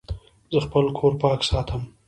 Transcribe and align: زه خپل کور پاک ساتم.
زه 0.51 0.59
خپل 0.65 0.85
کور 0.97 1.13
پاک 1.21 1.39
ساتم. 1.49 1.81